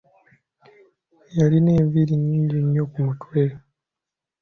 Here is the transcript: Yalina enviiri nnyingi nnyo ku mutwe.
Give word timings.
Yalina 1.37 1.71
enviiri 1.79 2.15
nnyingi 2.17 2.57
nnyo 2.65 2.83
ku 2.91 2.97
mutwe. 3.05 3.43